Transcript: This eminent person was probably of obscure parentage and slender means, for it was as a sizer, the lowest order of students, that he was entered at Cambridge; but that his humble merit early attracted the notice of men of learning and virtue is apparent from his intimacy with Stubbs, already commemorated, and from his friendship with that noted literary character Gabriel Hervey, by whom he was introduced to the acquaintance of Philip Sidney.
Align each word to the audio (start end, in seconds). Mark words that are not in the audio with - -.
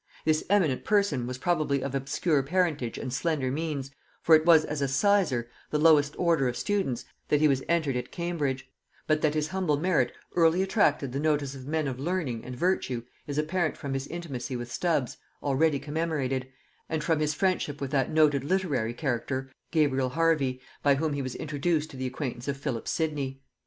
This 0.25 0.43
eminent 0.49 0.83
person 0.83 1.27
was 1.27 1.37
probably 1.37 1.83
of 1.83 1.93
obscure 1.93 2.41
parentage 2.41 2.97
and 2.97 3.13
slender 3.13 3.51
means, 3.51 3.91
for 4.23 4.33
it 4.33 4.47
was 4.47 4.65
as 4.65 4.81
a 4.81 4.87
sizer, 4.87 5.47
the 5.69 5.77
lowest 5.77 6.15
order 6.17 6.47
of 6.47 6.57
students, 6.57 7.05
that 7.27 7.39
he 7.39 7.47
was 7.47 7.61
entered 7.69 7.95
at 7.95 8.11
Cambridge; 8.11 8.67
but 9.05 9.21
that 9.21 9.35
his 9.35 9.49
humble 9.49 9.77
merit 9.77 10.11
early 10.35 10.63
attracted 10.63 11.11
the 11.11 11.19
notice 11.19 11.53
of 11.53 11.67
men 11.67 11.87
of 11.87 11.99
learning 11.99 12.43
and 12.43 12.55
virtue 12.55 13.03
is 13.27 13.37
apparent 13.37 13.77
from 13.77 13.93
his 13.93 14.07
intimacy 14.07 14.55
with 14.55 14.71
Stubbs, 14.71 15.17
already 15.43 15.77
commemorated, 15.77 16.47
and 16.89 17.03
from 17.03 17.19
his 17.19 17.35
friendship 17.35 17.79
with 17.79 17.91
that 17.91 18.09
noted 18.11 18.43
literary 18.43 18.95
character 18.95 19.51
Gabriel 19.69 20.09
Hervey, 20.09 20.59
by 20.81 20.95
whom 20.95 21.13
he 21.13 21.21
was 21.21 21.35
introduced 21.35 21.91
to 21.91 21.97
the 21.97 22.07
acquaintance 22.07 22.47
of 22.47 22.57
Philip 22.57 22.87
Sidney. 22.87 23.43